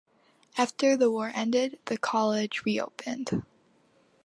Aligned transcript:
After 0.57 0.97
the 0.97 1.11
war 1.11 1.31
ended, 1.35 1.77
the 1.85 1.95
college 1.95 2.65
reopened. 2.65 3.43